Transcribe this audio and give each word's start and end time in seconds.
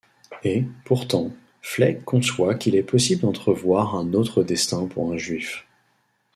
Et, 0.43 0.63
pourtant, 0.83 1.29
Fleg 1.61 2.03
conçoit 2.05 2.55
qu’il 2.55 2.75
est 2.75 2.81
possible 2.81 3.21
d’entrevoir 3.21 3.93
un 3.95 4.13
autre 4.15 4.41
destin 4.41 4.87
pour 4.87 5.13
un 5.13 5.17
Juif. 5.17 5.67